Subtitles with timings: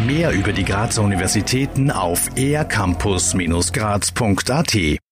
[0.08, 4.98] Mehr über die Grazer Universitäten auf ercampus-graz.at